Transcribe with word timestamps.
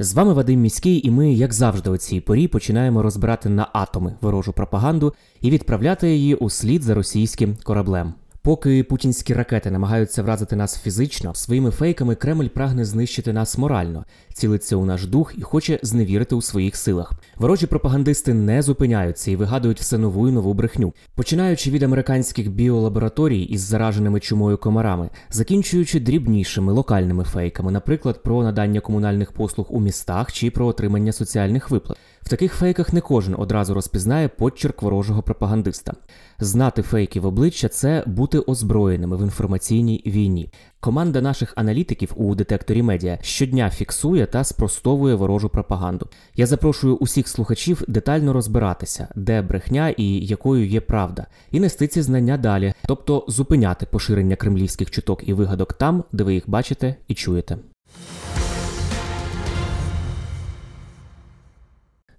З 0.00 0.14
вами 0.14 0.32
Вадим 0.32 0.60
Міський, 0.60 1.06
і 1.06 1.10
ми, 1.10 1.32
як 1.32 1.52
завжди, 1.52 1.90
у 1.90 1.96
цій 1.96 2.20
порі 2.20 2.48
починаємо 2.48 3.02
розбирати 3.02 3.48
на 3.48 3.68
атоми 3.72 4.14
ворожу 4.20 4.52
пропаганду 4.52 5.14
і 5.40 5.50
відправляти 5.50 6.10
її 6.16 6.34
у 6.34 6.50
слід 6.50 6.82
за 6.82 6.94
російським 6.94 7.56
кораблем. 7.64 8.14
Поки 8.48 8.84
путінські 8.84 9.34
ракети 9.34 9.70
намагаються 9.70 10.22
вразити 10.22 10.56
нас 10.56 10.80
фізично, 10.82 11.34
своїми 11.34 11.70
фейками 11.70 12.14
Кремль 12.14 12.46
прагне 12.46 12.84
знищити 12.84 13.32
нас 13.32 13.58
морально, 13.58 14.04
цілиться 14.34 14.76
у 14.76 14.84
наш 14.84 15.06
дух 15.06 15.34
і 15.38 15.42
хоче 15.42 15.80
зневірити 15.82 16.34
у 16.34 16.42
своїх 16.42 16.76
силах. 16.76 17.12
Ворожі 17.36 17.66
пропагандисти 17.66 18.34
не 18.34 18.62
зупиняються 18.62 19.30
і 19.30 19.36
вигадують 19.36 19.80
все 19.80 19.98
нову 19.98 20.28
і 20.28 20.32
нову 20.32 20.54
брехню, 20.54 20.92
починаючи 21.14 21.70
від 21.70 21.82
американських 21.82 22.50
біолабораторій 22.50 23.42
із 23.42 23.60
зараженими 23.60 24.20
чумою 24.20 24.58
комарами, 24.58 25.10
закінчуючи 25.30 26.00
дрібнішими 26.00 26.72
локальними 26.72 27.24
фейками, 27.24 27.72
наприклад, 27.72 28.22
про 28.22 28.42
надання 28.42 28.80
комунальних 28.80 29.32
послуг 29.32 29.66
у 29.70 29.80
містах 29.80 30.32
чи 30.32 30.50
про 30.50 30.66
отримання 30.66 31.12
соціальних 31.12 31.70
виплат. 31.70 31.98
Таких 32.28 32.54
фейках 32.54 32.92
не 32.92 33.00
кожен 33.00 33.34
одразу 33.38 33.74
розпізнає 33.74 34.28
подчерк 34.28 34.82
ворожого 34.82 35.22
пропагандиста. 35.22 35.92
Знати 36.38 36.82
фейки 36.82 37.20
в 37.20 37.26
обличчя 37.26 37.68
це 37.68 38.04
бути 38.06 38.38
озброєними 38.38 39.16
в 39.16 39.22
інформаційній 39.22 40.02
війні. 40.06 40.52
Команда 40.80 41.20
наших 41.20 41.52
аналітиків 41.56 42.12
у 42.16 42.34
детекторі 42.34 42.82
медіа 42.82 43.18
щодня 43.22 43.70
фіксує 43.70 44.26
та 44.26 44.44
спростовує 44.44 45.14
ворожу 45.14 45.48
пропаганду. 45.48 46.08
Я 46.34 46.46
запрошую 46.46 46.96
усіх 46.96 47.28
слухачів 47.28 47.82
детально 47.88 48.32
розбиратися, 48.32 49.08
де 49.14 49.42
брехня 49.42 49.88
і 49.88 50.26
якою 50.26 50.66
є 50.66 50.80
правда, 50.80 51.26
і 51.50 51.60
нести 51.60 51.86
ці 51.86 52.02
знання 52.02 52.36
далі, 52.36 52.74
тобто 52.86 53.24
зупиняти 53.28 53.86
поширення 53.86 54.36
кремлівських 54.36 54.90
чуток 54.90 55.28
і 55.28 55.32
вигадок 55.32 55.72
там, 55.72 56.04
де 56.12 56.24
ви 56.24 56.34
їх 56.34 56.44
бачите 56.46 56.94
і 57.08 57.14
чуєте. 57.14 57.58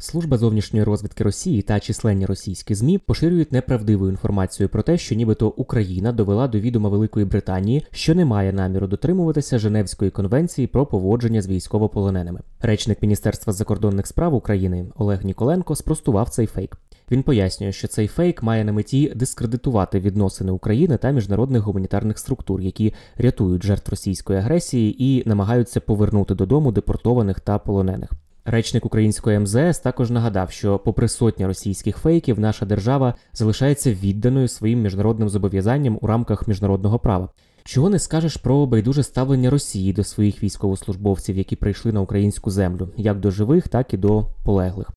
Служба 0.02 0.38
зовнішньої 0.38 0.84
розвідки 0.84 1.24
Росії 1.24 1.62
та 1.62 1.80
численні 1.80 2.26
російські 2.26 2.76
ЗМІ 2.76 2.98
поширюють 2.98 3.52
неправдиву 3.52 4.10
інформацію 4.10 4.70
про 4.70 4.82
те, 4.84 4.98
що 4.98 5.16
нібито 5.16 5.48
Україна 5.48 6.12
довела 6.12 6.48
до 6.48 6.60
відома 6.60 6.90
Великої 6.90 7.26
Британії, 7.26 7.86
що 7.92 8.16
не 8.16 8.26
має 8.26 8.54
наміру 8.54 8.88
дотримуватися 8.88 9.60
Женевської 9.60 10.12
конвенції 10.12 10.68
про 10.68 10.86
поводження 10.86 11.42
з 11.42 11.48
військовополоненими. 11.48 12.40
Речник 12.62 13.02
Міністерства 13.02 13.54
закордонних 13.54 14.08
справ 14.08 14.34
України 14.34 14.86
Олег 14.96 15.26
Ніколенко 15.26 15.76
спростував 15.76 16.30
цей 16.30 16.46
фейк. 16.46 16.78
Він 17.12 17.24
пояснює, 17.24 17.72
що 17.72 17.88
цей 17.88 18.08
фейк 18.08 18.44
має 18.44 18.66
на 18.66 18.74
меті 18.74 19.14
дискредитувати 19.16 20.00
відносини 20.00 20.52
України 20.52 20.98
та 20.98 21.12
міжнародних 21.12 21.62
гуманітарних 21.62 22.20
структур, 22.20 22.62
які 22.62 22.94
рятують 23.18 23.64
жертв 23.64 23.90
російської 23.90 24.40
агресії 24.40 25.04
і 25.04 25.30
намагаються 25.30 25.82
повернути 25.82 26.36
додому 26.36 26.72
депортованих 26.72 27.40
та 27.40 27.58
полонених. 27.58 28.10
Речник 28.52 28.86
української 28.86 29.40
МЗС 29.40 29.80
також 29.80 30.10
нагадав, 30.10 30.52
що, 30.52 30.80
попри 30.80 31.08
сотні 31.08 31.46
російських 31.46 31.98
фейків, 31.98 32.40
наша 32.40 32.66
держава 32.66 33.14
залишається 33.34 33.94
відданою 33.94 34.48
своїм 34.48 34.82
міжнародним 34.82 35.30
зобов'язанням 35.30 35.98
у 36.02 36.08
рамках 36.08 36.48
міжнародного 36.48 37.00
права. 37.00 37.30
Чого 37.64 37.90
не 37.90 38.00
скажеш 38.00 38.38
про 38.38 38.66
байдуже 38.66 39.04
ставлення 39.04 39.50
Росії 39.50 39.94
до 39.94 40.04
своїх 40.04 40.44
військовослужбовців, 40.44 41.38
які 41.38 41.56
прийшли 41.56 41.92
на 41.92 42.02
українську 42.02 42.52
землю, 42.52 42.90
як 42.98 43.20
до 43.20 43.32
живих, 43.32 43.68
так 43.68 43.94
і 43.94 43.98
до 43.98 44.28
полеглих. 44.46 44.92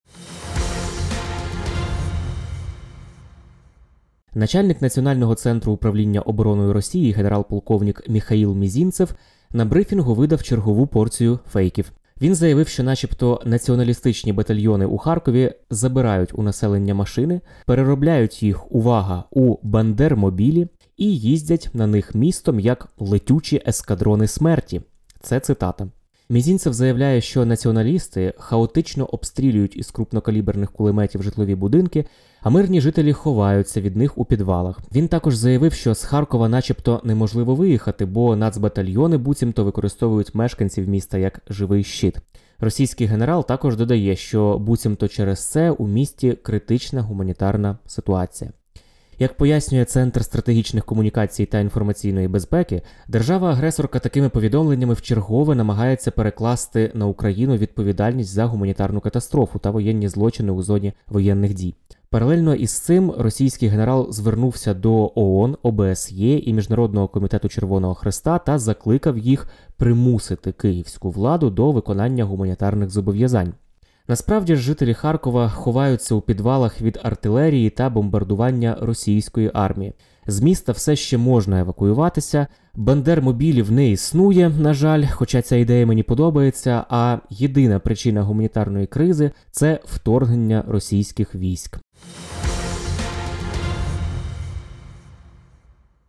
Начальник 4.34 4.82
Національного 4.82 5.34
центру 5.34 5.72
управління 5.72 6.20
обороною 6.20 6.72
Росії 6.72 7.12
генерал-полковник 7.12 8.08
Міхаїл 8.08 8.54
Мізінцев 8.54 9.14
на 9.50 9.64
брифінгу 9.64 10.14
видав 10.14 10.42
чергову 10.42 10.86
порцію 10.86 11.38
фейків. 11.46 11.92
Він 12.22 12.34
заявив, 12.34 12.69
що, 12.69 12.83
начебто, 12.83 13.43
націоналістичні 13.44 14.33
батальйони 14.33 14.87
у 14.87 14.99
Харкові 14.99 15.53
забирають 15.71 16.31
у 16.34 16.43
населення 16.43 16.94
машини, 16.94 17.41
переробляють 17.66 18.43
їх 18.43 18.72
увага 18.72 19.25
у 19.31 19.56
бандермобілі 19.62 20.69
і 20.97 21.16
їздять 21.16 21.71
на 21.72 21.87
них 21.87 22.15
містом 22.15 22.60
як 22.60 22.88
летючі 22.99 23.62
ескадрони 23.66 24.27
смерті. 24.27 24.83
Це 25.21 25.41
цитата. 25.41 25.88
Мізінцев 26.31 26.72
заявляє, 26.72 27.21
що 27.21 27.44
націоналісти 27.47 28.34
хаотично 28.38 29.05
обстрілюють 29.05 29.77
із 29.77 29.91
крупнокаліберних 29.91 30.72
кулеметів 30.72 31.22
житлові 31.22 31.55
будинки, 31.55 32.05
а 32.41 32.50
мирні 32.50 32.81
жителі 32.81 33.12
ховаються 33.12 33.81
від 33.81 33.97
них 33.97 34.19
у 34.19 34.25
підвалах. 34.25 34.81
Він 34.94 35.09
також 35.09 35.34
заявив, 35.34 35.72
що 35.72 35.94
з 35.94 36.05
Харкова, 36.05 36.49
начебто, 36.49 37.00
неможливо 37.05 37.55
виїхати, 37.55 38.06
бо 38.06 38.37
нацбатальйони 38.37 39.16
буцімто 39.16 39.65
використовують 39.65 40.34
мешканців 40.34 40.88
міста 40.88 41.19
як 41.19 41.41
живий 41.50 41.84
щит. 41.84 42.19
Російський 42.60 43.06
генерал 43.06 43.47
також 43.47 43.77
додає, 43.77 44.16
що 44.16 44.59
буцімто 44.59 45.09
через 45.09 45.50
це 45.50 45.71
у 45.71 45.87
місті 45.87 46.33
критична 46.33 47.03
гуманітарна 47.03 47.78
ситуація. 47.87 48.53
Як 49.22 49.37
пояснює 49.37 49.84
Центр 49.84 50.25
стратегічних 50.25 50.84
комунікацій 50.84 51.47
та 51.47 51.60
інформаційної 51.60 52.28
безпеки, 52.28 52.83
держава-агресорка 53.09 53.99
такими 53.99 54.28
повідомленнями 54.28 54.94
вчергове 54.94 55.55
намагається 55.55 56.10
перекласти 56.10 56.91
на 56.94 57.06
Україну 57.06 57.56
відповідальність 57.56 58.31
за 58.31 58.44
гуманітарну 58.44 59.00
катастрофу 59.00 59.59
та 59.59 59.71
воєнні 59.71 60.09
злочини 60.09 60.53
у 60.53 60.62
зоні 60.62 60.93
воєнних 61.09 61.55
дій. 61.55 61.75
Паралельно 62.10 62.55
із 62.55 62.78
цим 62.78 63.15
російський 63.19 63.69
генерал 63.69 64.12
звернувся 64.12 64.75
до 64.75 65.12
ООН, 65.15 65.56
ОБСЄ 65.62 66.39
і 66.39 66.53
Міжнародного 66.53 67.09
комітету 67.09 67.49
Червоного 67.49 67.94
Хреста 67.94 68.39
та 68.39 68.59
закликав 68.59 69.19
їх 69.19 69.49
примусити 69.77 70.53
київську 70.53 71.10
владу 71.10 71.50
до 71.50 71.72
виконання 71.72 72.25
гуманітарних 72.25 72.91
зобов'язань. 72.91 73.54
Насправді 74.12 74.56
ж 74.56 74.62
жителі 74.62 74.94
Харкова 74.94 75.48
ховаються 75.48 76.14
у 76.14 76.20
підвалах 76.20 76.80
від 76.80 76.98
артилерії 77.02 77.70
та 77.70 77.90
бомбардування 77.90 78.76
російської 78.80 79.50
армії. 79.54 79.92
З 80.26 80.40
міста 80.40 80.72
все 80.72 80.96
ще 80.96 81.18
можна 81.18 81.60
евакуюватися. 81.60 82.46
Бандермобілів 82.74 83.72
не 83.72 83.90
існує, 83.90 84.48
на 84.48 84.74
жаль, 84.74 85.04
хоча 85.10 85.42
ця 85.42 85.56
ідея 85.56 85.86
мені 85.86 86.02
подобається. 86.02 86.84
А 86.88 87.18
єдина 87.30 87.78
причина 87.78 88.22
гуманітарної 88.22 88.86
кризи 88.86 89.30
це 89.50 89.80
вторгнення 89.84 90.64
російських 90.68 91.34
військ. 91.34 91.78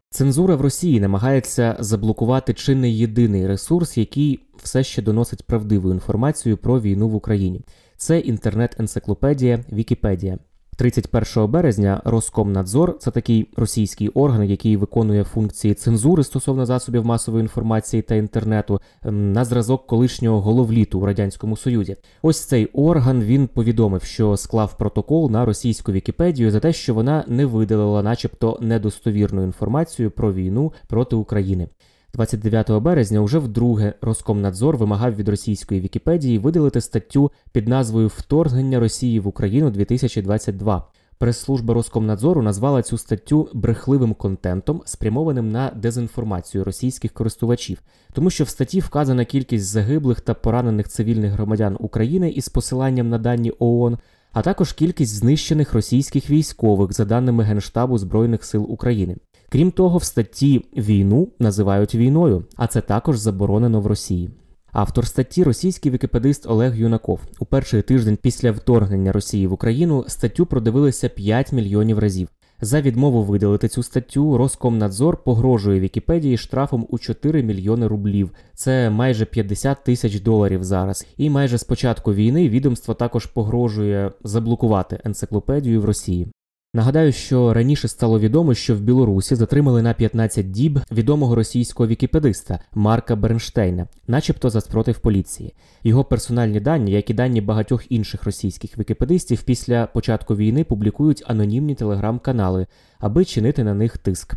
Цензура 0.09 0.55
в 0.55 0.61
Росії 0.61 0.99
намагається 0.99 1.75
заблокувати 1.79 2.53
чи 2.53 2.75
не 2.75 2.89
єдиний 2.89 3.47
ресурс, 3.47 3.97
який 3.97 4.39
все 4.63 4.83
ще 4.83 5.01
доносить 5.01 5.43
правдиву 5.43 5.91
інформацію 5.91 6.57
про 6.57 6.81
війну 6.81 7.09
в 7.09 7.15
Україні. 7.15 7.61
Це 7.97 8.19
інтернет-енциклопедія 8.19 9.59
Вікіпедія. 9.71 10.39
31 10.75 11.51
березня 11.51 12.01
Роскомнадзор 12.05 12.97
це 12.99 13.11
такий 13.11 13.47
російський 13.57 14.09
орган, 14.09 14.49
який 14.49 14.77
виконує 14.77 15.23
функції 15.23 15.73
цензури 15.73 16.23
стосовно 16.23 16.65
засобів 16.65 17.05
масової 17.05 17.41
інформації 17.41 18.01
та 18.01 18.15
інтернету 18.15 18.81
на 19.03 19.45
зразок 19.45 19.87
колишнього 19.87 20.41
головліту 20.41 20.99
у 20.99 21.05
радянському 21.05 21.57
союзі. 21.57 21.95
Ось 22.21 22.45
цей 22.45 22.65
орган 22.65 23.23
він 23.23 23.47
повідомив, 23.47 24.03
що 24.03 24.37
склав 24.37 24.77
протокол 24.77 25.31
на 25.31 25.45
російську 25.45 25.91
Вікіпедію 25.91 26.51
за 26.51 26.59
те, 26.59 26.73
що 26.73 26.93
вона 26.93 27.23
не 27.27 27.45
видалила, 27.45 28.03
начебто, 28.03 28.57
недостовірну 28.61 29.43
інформацію 29.43 30.11
про 30.11 30.33
війну 30.33 30.73
проти 30.87 31.15
України. 31.15 31.67
29 32.15 32.69
березня 32.81 33.21
уже 33.21 33.39
вдруге 33.39 33.95
Роскомнадзор 34.01 34.77
вимагав 34.77 35.15
від 35.15 35.29
російської 35.29 35.81
Вікіпедії 35.81 36.39
видалити 36.39 36.81
статтю 36.81 37.31
під 37.51 37.67
назвою 37.67 38.07
Вторгнення 38.07 38.79
Росії 38.79 39.19
в 39.19 39.27
Україну 39.27 39.71
2022. 39.71 40.87
Прес-служба 41.17 41.73
Роскомнадзору 41.73 42.41
назвала 42.41 42.81
цю 42.81 42.97
статтю 42.97 43.49
брехливим 43.53 44.13
контентом, 44.13 44.81
спрямованим 44.85 45.49
на 45.49 45.71
дезінформацію 45.75 46.63
російських 46.63 47.13
користувачів, 47.13 47.81
тому 48.13 48.29
що 48.29 48.43
в 48.43 48.49
статті 48.49 48.79
вказана 48.79 49.25
кількість 49.25 49.65
загиблих 49.65 50.21
та 50.21 50.33
поранених 50.33 50.89
цивільних 50.89 51.31
громадян 51.31 51.77
України 51.79 52.29
із 52.29 52.49
посиланням 52.49 53.09
на 53.09 53.17
дані 53.17 53.51
ООН, 53.59 53.97
а 54.31 54.41
також 54.41 54.73
кількість 54.73 55.15
знищених 55.15 55.73
російських 55.73 56.29
військових 56.29 56.93
за 56.93 57.05
даними 57.05 57.43
Генштабу 57.43 57.97
Збройних 57.97 58.43
сил 58.43 58.65
України. 58.69 59.15
Крім 59.53 59.71
того, 59.71 59.97
в 59.97 60.03
статті 60.03 60.65
війну 60.77 61.27
називають 61.39 61.95
війною, 61.95 62.45
а 62.55 62.67
це 62.67 62.81
також 62.81 63.17
заборонено 63.17 63.81
в 63.81 63.87
Росії. 63.87 64.29
Автор 64.71 65.07
статті 65.07 65.43
російський 65.43 65.91
вікіпедист 65.91 66.49
Олег 66.49 66.75
Юнаков. 66.75 67.19
У 67.39 67.45
перший 67.45 67.81
тиждень 67.81 68.17
після 68.21 68.51
вторгнення 68.51 69.11
Росії 69.11 69.47
в 69.47 69.53
Україну 69.53 70.05
статтю 70.07 70.45
продивилися 70.45 71.09
5 71.09 71.51
мільйонів 71.51 71.99
разів. 71.99 72.27
За 72.61 72.81
відмову 72.81 73.23
видалити 73.23 73.67
цю 73.67 73.83
статтю 73.83 74.37
Роскомнадзор 74.37 75.23
погрожує 75.23 75.79
Вікіпедії 75.79 76.37
штрафом 76.37 76.87
у 76.89 76.99
4 76.99 77.43
мільйони 77.43 77.87
рублів. 77.87 78.31
Це 78.53 78.89
майже 78.89 79.25
50 79.25 79.83
тисяч 79.83 80.19
доларів 80.19 80.63
зараз. 80.63 81.07
І 81.17 81.29
майже 81.29 81.57
з 81.57 81.63
початку 81.63 82.13
війни 82.13 82.49
відомство 82.49 82.93
також 82.93 83.25
погрожує 83.25 84.11
заблокувати 84.23 84.99
енциклопедію 85.03 85.81
в 85.81 85.85
Росії. 85.85 86.27
Нагадаю, 86.75 87.11
що 87.11 87.53
раніше 87.53 87.87
стало 87.87 88.19
відомо, 88.19 88.53
що 88.53 88.75
в 88.75 88.79
Білорусі 88.79 89.35
затримали 89.35 89.81
на 89.81 89.93
15 89.93 90.51
діб 90.51 90.79
відомого 90.91 91.35
російського 91.35 91.87
вікіпедиста 91.87 92.59
Марка 92.73 93.15
Бернштейна, 93.15 93.87
начебто 94.07 94.49
за 94.49 94.61
спротив 94.61 94.99
поліції. 94.99 95.53
Його 95.83 96.03
персональні 96.03 96.59
дані, 96.59 96.91
як 96.91 97.09
і 97.09 97.13
дані 97.13 97.41
багатьох 97.41 97.91
інших 97.91 98.23
російських 98.23 98.77
вікіпедистів, 98.77 99.43
після 99.43 99.85
початку 99.85 100.35
війни 100.35 100.63
публікують 100.63 101.23
анонімні 101.27 101.75
телеграм-канали, 101.75 102.67
аби 102.99 103.25
чинити 103.25 103.63
на 103.63 103.73
них 103.73 103.97
тиск. 103.97 104.33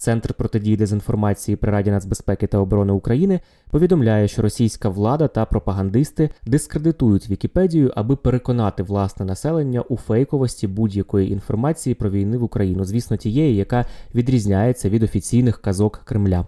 Центр 0.00 0.34
протидії 0.34 0.76
дезінформації 0.76 1.56
при 1.56 1.72
Раді 1.72 1.90
нацбезпеки 1.90 2.46
та 2.46 2.58
оборони 2.58 2.92
України 2.92 3.40
повідомляє, 3.70 4.28
що 4.28 4.42
російська 4.42 4.88
влада 4.88 5.28
та 5.28 5.44
пропагандисти 5.44 6.30
дискредитують 6.46 7.30
Вікіпедію, 7.30 7.92
аби 7.96 8.16
переконати 8.16 8.82
власне 8.82 9.26
населення 9.26 9.80
у 9.80 9.96
фейковості 9.96 10.66
будь-якої 10.66 11.32
інформації 11.32 11.94
про 11.94 12.10
війни 12.10 12.38
в 12.38 12.42
Україну, 12.42 12.84
звісно, 12.84 13.16
тієї, 13.16 13.56
яка 13.56 13.86
відрізняється 14.14 14.88
від 14.88 15.02
офіційних 15.02 15.60
казок 15.60 16.00
Кремля. 16.04 16.46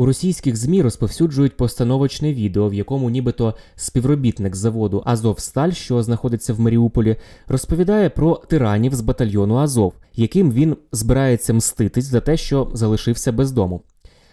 У 0.00 0.06
російських 0.06 0.56
ЗМІ 0.56 0.82
розповсюджують 0.82 1.56
постановочне 1.56 2.34
відео, 2.34 2.68
в 2.68 2.74
якому 2.74 3.10
нібито 3.10 3.54
співробітник 3.76 4.56
заводу 4.56 5.02
Азовсталь, 5.06 5.70
що 5.70 6.02
знаходиться 6.02 6.52
в 6.52 6.60
Маріуполі, 6.60 7.16
розповідає 7.48 8.10
про 8.10 8.34
тиранів 8.48 8.94
з 8.94 9.00
батальйону 9.00 9.56
Азов, 9.56 9.94
яким 10.14 10.52
він 10.52 10.76
збирається 10.92 11.54
мститись 11.54 12.04
за 12.04 12.20
те, 12.20 12.36
що 12.36 12.70
залишився 12.74 13.32
без 13.32 13.52
дому. 13.52 13.82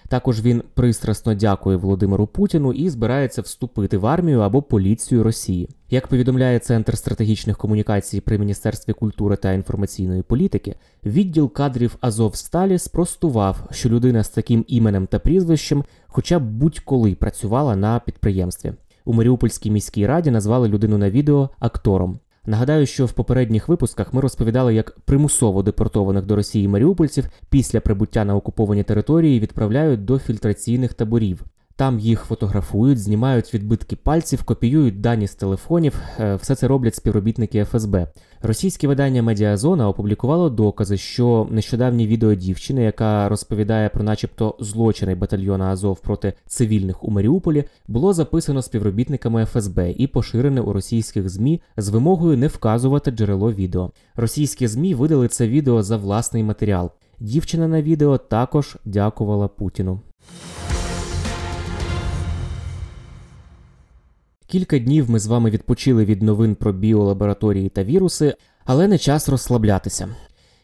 Також 0.09 0.41
він 0.41 0.63
пристрасно 0.73 1.33
дякує 1.33 1.77
Володимиру 1.77 2.27
Путіну 2.27 2.73
і 2.73 2.89
збирається 2.89 3.41
вступити 3.41 3.97
в 3.97 4.05
армію 4.05 4.39
або 4.39 4.61
поліцію 4.61 5.23
Росії. 5.23 5.69
Як 5.89 6.07
повідомляє 6.07 6.59
Центр 6.59 6.97
стратегічних 6.97 7.57
комунікацій 7.57 8.21
при 8.21 8.37
Міністерстві 8.37 8.93
культури 8.93 9.35
та 9.35 9.53
інформаційної 9.53 10.21
політики, 10.21 10.75
відділ 11.05 11.51
кадрів 11.51 11.97
Азовсталі 12.01 12.77
спростував, 12.77 13.67
що 13.71 13.89
людина 13.89 14.23
з 14.23 14.29
таким 14.29 14.65
іменем 14.67 15.07
та 15.07 15.19
прізвищем, 15.19 15.83
хоча 16.07 16.39
б 16.39 16.43
будь-коли 16.43 17.15
працювала 17.15 17.75
на 17.75 17.99
підприємстві. 17.99 18.73
У 19.05 19.13
Маріупольській 19.13 19.71
міській 19.71 20.07
раді 20.07 20.31
назвали 20.31 20.67
людину 20.67 20.97
на 20.97 21.09
відео 21.09 21.49
актором. 21.59 22.19
Нагадаю, 22.45 22.85
що 22.85 23.05
в 23.05 23.11
попередніх 23.11 23.67
випусках 23.67 24.13
ми 24.13 24.21
розповідали, 24.21 24.73
як 24.73 24.99
примусово 25.05 25.63
депортованих 25.63 26.25
до 26.25 26.35
Росії 26.35 26.67
маріупольців 26.67 27.25
після 27.49 27.79
прибуття 27.79 28.25
на 28.25 28.35
окуповані 28.35 28.83
території 28.83 29.39
відправляють 29.39 30.05
до 30.05 30.19
фільтраційних 30.19 30.93
таборів. 30.93 31.45
Там 31.77 31.99
їх 31.99 32.21
фотографують, 32.21 32.99
знімають 32.99 33.53
відбитки 33.53 33.95
пальців, 33.95 34.43
копіюють 34.43 35.01
дані 35.01 35.27
з 35.27 35.35
телефонів. 35.35 35.99
Е, 36.19 36.35
все 36.35 36.55
це 36.55 36.67
роблять 36.67 36.95
співробітники 36.95 37.65
ФСБ. 37.65 38.07
Російське 38.41 38.87
видання 38.87 39.23
Медіазона 39.23 39.89
опублікувало 39.89 40.49
докази, 40.49 40.97
що 40.97 41.47
нещодавнє 41.51 42.07
відео 42.07 42.35
дівчини, 42.35 42.83
яка 42.83 43.29
розповідає 43.29 43.89
про, 43.89 44.03
начебто, 44.03 44.55
злочини 44.59 45.15
батальйона 45.15 45.65
Азов 45.65 45.99
проти 45.99 46.33
цивільних 46.45 47.03
у 47.03 47.11
Маріуполі, 47.11 47.63
було 47.87 48.13
записано 48.13 48.61
співробітниками 48.61 49.45
ФСБ 49.45 49.91
і 49.91 50.07
поширене 50.07 50.61
у 50.61 50.73
російських 50.73 51.29
змі 51.29 51.61
з 51.77 51.89
вимогою 51.89 52.37
не 52.37 52.47
вказувати 52.47 53.11
джерело 53.11 53.53
відео. 53.53 53.91
Російські 54.15 54.67
змі 54.67 54.93
видали 54.93 55.27
це 55.27 55.47
відео 55.47 55.83
за 55.83 55.97
власний 55.97 56.43
матеріал. 56.43 56.91
Дівчина 57.19 57.67
на 57.67 57.81
відео 57.81 58.17
також 58.17 58.77
дякувала 58.85 59.47
Путіну. 59.47 59.99
Кілька 64.47 64.79
днів 64.79 65.09
ми 65.09 65.19
з 65.19 65.27
вами 65.27 65.49
відпочили 65.49 66.05
від 66.05 66.21
новин 66.21 66.55
про 66.55 66.73
біолабораторії 66.73 67.69
та 67.69 67.83
віруси, 67.83 68.35
але 68.65 68.87
не 68.87 68.97
час 68.97 69.29
розслаблятися. 69.29 70.09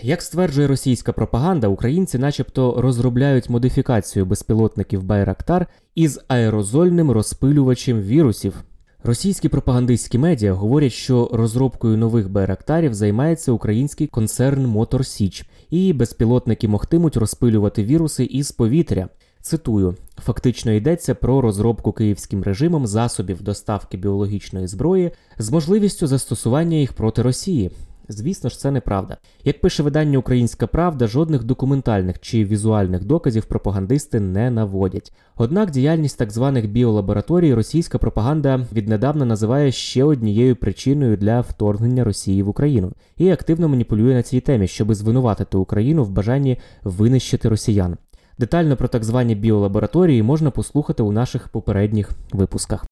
Як 0.01 0.22
стверджує 0.22 0.68
російська 0.68 1.13
пропаганда, 1.13 1.68
українці, 1.68 2.18
начебто, 2.18 2.81
розробляють 2.81 3.50
модифікацію 3.50 4.25
безпілотників 4.25 5.04
Байрактар 5.04 5.68
із 5.95 6.19
аерозольним 6.28 7.12
розпилювачем 7.12 8.01
вірусів. 8.01 8.63
Російські 9.04 9.50
пропагандистські 9.50 10.18
медіа 10.18 10.54
говорять, 10.54 10.92
що 10.92 11.30
розробкою 11.34 11.98
нових 11.98 12.30
байрактарів 12.30 12.94
займається 12.94 13.51
український 13.51 14.07
концерн 14.07 14.66
Мотор 14.66 15.06
Січ, 15.06 15.45
і 15.69 15.94
безпілотники 15.94 16.68
могтимуть 16.68 17.18
розпилювати 17.18 17.84
віруси 17.84 18.24
із 18.24 18.51
повітря. 18.51 19.10
Цитую: 19.41 19.95
фактично 20.17 20.71
йдеться 20.71 21.15
про 21.15 21.41
розробку 21.41 21.91
київським 21.91 22.43
режимом 22.43 22.88
засобів 22.88 23.41
доставки 23.41 23.97
біологічної 23.97 24.67
зброї 24.67 25.11
з 25.38 25.49
можливістю 25.49 26.07
застосування 26.07 26.77
їх 26.77 26.93
проти 26.93 27.21
Росії. 27.21 27.71
Звісно 28.09 28.49
ж, 28.49 28.59
це 28.59 28.71
неправда. 28.71 29.17
Як 29.43 29.61
пише 29.61 29.83
видання 29.83 30.17
Українська 30.17 30.67
Правда, 30.67 31.07
жодних 31.07 31.43
документальних 31.43 32.19
чи 32.19 32.45
візуальних 32.45 33.03
доказів 33.03 33.45
пропагандисти 33.45 34.19
не 34.19 34.51
наводять. 34.51 35.13
Однак 35.38 35.71
діяльність 35.71 36.17
так 36.17 36.31
званих 36.31 36.69
біолабораторій 36.69 37.53
російська 37.53 37.97
пропаганда 37.97 38.67
віднедавна 38.73 39.25
називає 39.25 39.71
ще 39.71 40.03
однією 40.03 40.55
причиною 40.55 41.17
для 41.17 41.41
вторгнення 41.41 42.03
Росії 42.03 42.43
в 42.43 42.49
Україну 42.49 42.91
і 43.17 43.29
активно 43.29 43.67
маніпулює 43.67 44.13
на 44.13 44.23
цій 44.23 44.39
темі, 44.39 44.67
щоби 44.67 44.95
звинуватити 44.95 45.57
Україну 45.57 46.03
в 46.03 46.09
бажанні 46.09 46.57
винищити 46.83 47.49
росіян. 47.49 47.97
Детально 48.41 48.75
про 48.75 48.88
так 48.88 49.03
звані 49.03 49.35
біолабораторії 49.35 50.23
можна 50.23 50.51
послухати 50.51 51.03
у 51.03 51.11
наших 51.11 51.47
попередніх 51.47 52.11
випусках. 52.31 52.85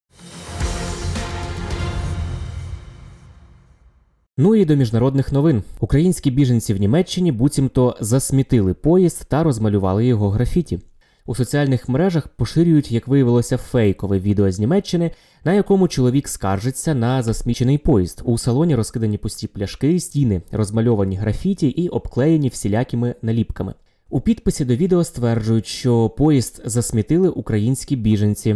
Ну 4.37 4.55
і 4.55 4.65
до 4.65 4.75
міжнародних 4.75 5.31
новин. 5.31 5.63
Українські 5.79 6.31
біженці 6.31 6.73
в 6.73 6.77
Німеччині 6.77 7.31
буцімто 7.31 7.97
засмітили 7.99 8.73
поїзд 8.73 9.25
та 9.29 9.43
розмалювали 9.43 10.05
його 10.05 10.29
графіті. 10.29 10.79
У 11.25 11.35
соціальних 11.35 11.89
мережах 11.89 12.27
поширюють, 12.27 12.91
як 12.91 13.07
виявилося, 13.07 13.57
фейкове 13.57 14.19
відео 14.19 14.51
з 14.51 14.59
Німеччини, 14.59 15.11
на 15.43 15.53
якому 15.53 15.87
чоловік 15.87 16.27
скаржиться 16.27 16.95
на 16.95 17.23
засмічений 17.23 17.77
поїзд. 17.77 18.21
У 18.25 18.37
салоні 18.37 18.75
розкидані 18.75 19.17
пусті 19.17 19.47
пляшки, 19.47 19.99
стіни, 19.99 20.41
розмальовані 20.51 21.15
графіті 21.15 21.67
і 21.67 21.87
обклеєні 21.87 22.49
всілякими 22.49 23.15
наліпками. 23.21 23.73
У 24.11 24.21
підписі 24.21 24.65
до 24.65 24.75
відео 24.75 25.03
стверджують, 25.03 25.65
що 25.65 26.09
поїзд 26.09 26.61
засмітили 26.65 27.29
українські 27.29 27.95
біженці. 27.95 28.55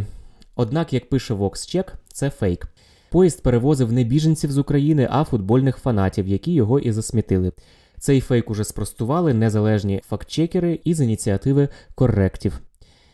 Однак, 0.55 0.93
як 0.93 1.09
пише 1.09 1.33
VoxCheck, 1.33 1.85
це 2.13 2.29
фейк. 2.29 2.67
Поїзд 3.11 3.43
перевозив 3.43 3.91
не 3.91 4.03
біженців 4.03 4.51
з 4.51 4.57
України, 4.57 5.07
а 5.11 5.23
футбольних 5.23 5.77
фанатів, 5.77 6.27
які 6.27 6.53
його 6.53 6.79
і 6.79 6.91
засмітили. 6.91 7.51
Цей 7.99 8.21
фейк 8.21 8.49
уже 8.49 8.63
спростували 8.63 9.33
незалежні 9.33 10.01
фактчекери 10.05 10.79
із 10.83 11.01
ініціативи 11.01 11.69
корректів. 11.95 12.59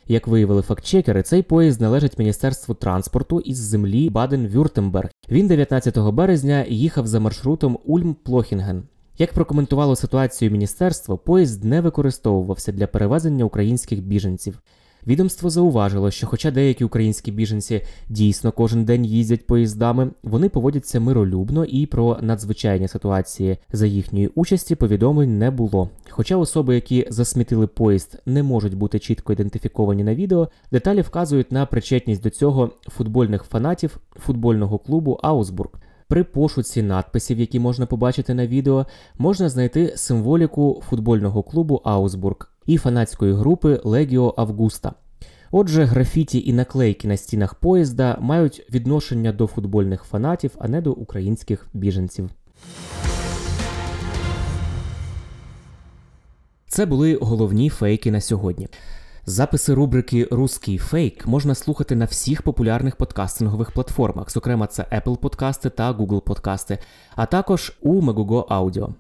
Як 0.08 0.28
виявили 0.28 0.62
фактчекери, 0.62 1.24
цей 1.24 1.42
поїзд 1.42 1.82
належить 1.82 2.20
Міністерству 2.20 2.76
транспорту 2.76 3.40
із 3.40 3.58
землі 3.58 4.10
Баден-Вюртемберг. 4.10 5.10
Він 5.30 5.48
19 5.48 5.98
березня 5.98 6.66
їхав 6.70 7.08
за 7.08 7.20
маршрутом 7.20 7.80
Ульм-Плохінген. 7.88 8.82
Як 9.22 9.34
прокоментувало 9.34 9.96
ситуацію 9.96 10.52
міністерство, 10.52 11.18
поїзд 11.18 11.64
не 11.64 11.82
використовувався 11.82 12.72
для 12.72 12.88
перевезення 12.88 13.46
українських 13.46 14.04
біженців. 14.04 14.62
Відомство 15.08 15.50
зауважило, 15.50 16.12
що, 16.12 16.28
хоча 16.28 16.52
деякі 16.52 16.84
українські 16.84 17.32
біженці 17.32 17.82
дійсно 18.10 18.52
кожен 18.52 18.86
день 18.86 19.06
їздять 19.06 19.48
поїздами, 19.48 20.12
вони 20.24 20.50
поводяться 20.50 21.00
миролюбно 21.00 21.66
і 21.66 21.86
про 21.86 22.18
надзвичайні 22.22 22.88
ситуації 22.88 23.58
за 23.72 23.86
їхньої 23.86 24.28
участі 24.28 24.76
повідомлень 24.76 25.40
не 25.40 25.52
було. 25.52 25.90
Хоча 26.10 26.38
особи, 26.38 26.76
які 26.76 27.08
засмітили 27.10 27.68
поїзд, 27.68 28.22
не 28.26 28.44
можуть 28.44 28.78
бути 28.78 29.00
чітко 29.00 29.34
ідентифіковані 29.34 30.04
на 30.04 30.16
відео, 30.16 30.50
деталі 30.72 31.02
вказують 31.02 31.52
на 31.52 31.66
причетність 31.66 32.24
до 32.24 32.30
цього 32.30 32.72
футбольних 32.88 33.44
фанатів 33.44 33.98
футбольного 34.16 34.78
клубу 34.78 35.20
Аусбург. 35.24 35.70
При 36.10 36.24
пошуці 36.24 36.82
надписів, 36.82 37.40
які 37.40 37.60
можна 37.60 37.86
побачити 37.86 38.34
на 38.34 38.48
відео, 38.48 38.86
можна 39.18 39.50
знайти 39.50 39.94
символіку 39.96 40.84
футбольного 40.90 41.44
клубу 41.44 41.82
Аусбург 41.84 42.52
і 42.66 42.78
фанатської 42.78 43.34
групи 43.34 43.82
Легіо 43.84 44.34
Августа. 44.38 44.94
Отже, 45.52 45.84
графіті 45.84 46.44
і 46.48 46.54
наклейки 46.54 47.08
на 47.08 47.18
стінах 47.18 47.56
поїзда 47.56 48.18
мають 48.22 48.68
відношення 48.74 49.32
до 49.32 49.48
футбольних 49.48 50.04
фанатів, 50.04 50.52
а 50.60 50.68
не 50.68 50.82
до 50.82 50.92
українських 50.92 51.68
біженців. 51.74 52.30
Це 56.68 56.86
були 56.86 57.20
головні 57.22 57.70
фейки 57.70 58.12
на 58.12 58.22
сьогодні. 58.22 58.68
Записи 59.30 59.74
рубрики 59.74 60.28
Руський 60.32 60.78
фейк 60.78 61.28
можна 61.28 61.56
слухати 61.56 61.96
на 61.96 62.06
всіх 62.06 62.42
популярних 62.42 62.96
подкастингових 62.96 63.72
платформах, 63.72 64.32
зокрема, 64.32 64.68
це 64.68 64.84
Apple 64.84 65.18
Подкасти 65.18 65.70
та 65.70 65.94
Google 65.94 66.22
Подкасти, 66.22 66.80
а 67.16 67.26
також 67.26 67.78
у 67.82 68.02
Megugo 68.02 68.48
Audio. 68.48 68.94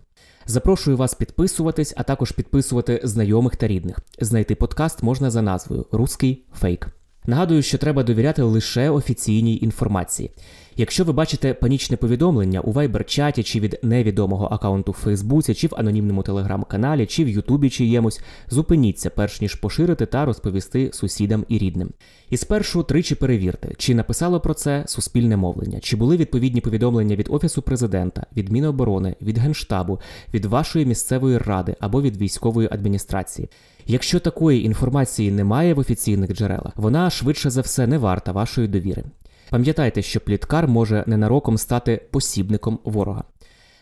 Запрошую 0.45 0.97
вас 0.97 1.13
підписуватись, 1.13 1.93
а 1.97 2.03
також 2.03 2.31
підписувати 2.31 3.01
знайомих 3.03 3.55
та 3.55 3.67
рідних. 3.67 3.99
Знайти 4.19 4.55
подкаст 4.55 5.03
можна 5.03 5.31
за 5.31 5.41
назвою 5.41 5.85
Руський 5.91 6.45
фейк. 6.53 6.87
Нагадую, 7.25 7.61
що 7.61 7.77
треба 7.77 8.03
довіряти 8.03 8.41
лише 8.41 8.89
офіційній 8.89 9.59
інформації. 9.61 10.31
Якщо 10.79 11.03
ви 11.03 11.13
бачите 11.13 11.53
панічне 11.53 11.97
повідомлення 11.97 12.61
у 12.61 12.73
Viber-чаті 12.73 13.43
чи 13.43 13.59
від 13.59 13.79
невідомого 13.83 14.45
аккаунту 14.45 14.91
в 14.91 14.95
Фейсбуці, 14.95 15.53
чи 15.53 15.67
в 15.67 15.73
анонімному 15.77 16.23
телеграм-каналі, 16.23 17.05
чи 17.05 17.23
в 17.23 17.29
Ютубі 17.29 17.69
чиємусь, 17.69 18.21
зупиніться, 18.49 19.09
перш 19.09 19.41
ніж 19.41 19.55
поширити 19.55 20.05
та 20.05 20.25
розповісти 20.25 20.89
сусідам 20.93 21.45
і 21.47 21.57
рідним. 21.57 21.89
І 22.29 22.37
спершу 22.37 22.83
тричі 22.83 23.15
перевірте, 23.15 23.73
чи 23.77 23.95
написало 23.95 24.39
про 24.39 24.53
це 24.53 24.83
суспільне 24.87 25.37
мовлення, 25.37 25.79
чи 25.79 25.95
були 25.95 26.17
відповідні 26.17 26.61
повідомлення 26.61 27.15
від 27.15 27.27
Офісу 27.29 27.61
президента, 27.61 28.25
від 28.37 28.51
Міноборони, 28.51 29.15
від 29.21 29.37
Генштабу, 29.37 29.99
від 30.33 30.45
вашої 30.45 30.85
місцевої 30.85 31.37
ради 31.37 31.75
або 31.79 32.01
від 32.01 32.17
військової 32.17 32.69
адміністрації. 32.71 33.49
Якщо 33.85 34.19
такої 34.19 34.65
інформації 34.65 35.31
немає 35.31 35.73
в 35.73 35.79
офіційних 35.79 36.33
джерелах, 36.33 36.73
вона 36.75 37.09
швидше 37.09 37.49
за 37.49 37.61
все 37.61 37.87
не 37.87 37.97
варта 37.97 38.31
вашої 38.31 38.67
довіри. 38.67 39.03
Пам'ятайте, 39.49 40.01
що 40.01 40.19
пліткар 40.19 40.67
може 40.67 41.03
ненароком 41.07 41.57
стати 41.57 42.01
посібником 42.11 42.79
ворога. 42.83 43.23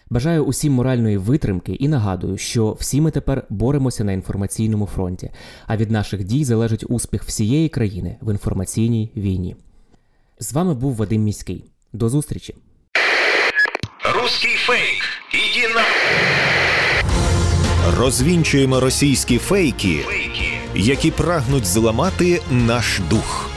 Бажаю 0.09 0.45
усім 0.45 0.73
моральної 0.73 1.17
витримки 1.17 1.73
і 1.73 1.87
нагадую, 1.87 2.37
що 2.37 2.71
всі 2.79 3.01
ми 3.01 3.11
тепер 3.11 3.43
боремося 3.49 4.03
на 4.03 4.11
інформаційному 4.11 4.85
фронті, 4.85 5.31
а 5.67 5.77
від 5.77 5.91
наших 5.91 6.23
дій 6.23 6.43
залежить 6.43 6.85
успіх 6.89 7.23
всієї 7.23 7.69
країни 7.69 8.17
в 8.21 8.31
інформаційній 8.31 9.11
війні. 9.15 9.55
З 10.39 10.53
вами 10.53 10.73
був 10.73 10.95
Вадим 10.95 11.23
Міський. 11.23 11.63
До 11.93 12.09
зустрічі! 12.09 12.55
Русский 14.15 14.55
фейк. 14.55 15.03
Иди 15.33 15.73
на... 15.73 15.83
Розвінчуємо 17.97 18.79
російські 18.79 19.37
фейки, 19.37 20.05
які 20.75 21.11
прагнуть 21.11 21.65
зламати 21.65 22.41
наш 22.51 23.01
дух. 23.09 23.56